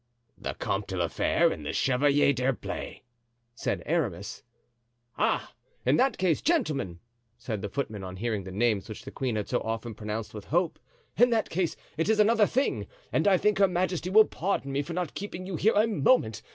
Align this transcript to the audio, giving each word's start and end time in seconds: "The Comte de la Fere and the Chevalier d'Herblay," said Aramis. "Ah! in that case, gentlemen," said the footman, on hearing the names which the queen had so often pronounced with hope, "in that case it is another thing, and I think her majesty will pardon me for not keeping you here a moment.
"The 0.35 0.55
Comte 0.55 0.87
de 0.87 0.97
la 0.97 1.07
Fere 1.07 1.51
and 1.51 1.63
the 1.63 1.71
Chevalier 1.73 2.33
d'Herblay," 2.33 3.03
said 3.53 3.83
Aramis. 3.85 4.41
"Ah! 5.15 5.53
in 5.85 5.97
that 5.97 6.17
case, 6.17 6.41
gentlemen," 6.41 6.97
said 7.37 7.61
the 7.61 7.69
footman, 7.69 8.03
on 8.03 8.15
hearing 8.15 8.43
the 8.43 8.51
names 8.51 8.89
which 8.89 9.05
the 9.05 9.11
queen 9.11 9.35
had 9.35 9.47
so 9.47 9.59
often 9.61 9.93
pronounced 9.93 10.33
with 10.33 10.45
hope, 10.45 10.79
"in 11.17 11.29
that 11.29 11.51
case 11.51 11.75
it 11.97 12.09
is 12.09 12.19
another 12.19 12.47
thing, 12.47 12.87
and 13.13 13.27
I 13.27 13.37
think 13.37 13.59
her 13.59 13.67
majesty 13.67 14.09
will 14.09 14.25
pardon 14.25 14.71
me 14.71 14.81
for 14.81 14.93
not 14.93 15.13
keeping 15.13 15.45
you 15.45 15.55
here 15.55 15.73
a 15.75 15.85
moment. 15.85 16.41